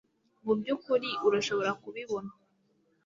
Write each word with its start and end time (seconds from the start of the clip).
mubyukuri 0.45 1.09
urashobora 1.27 1.71
kubibona 1.81 2.31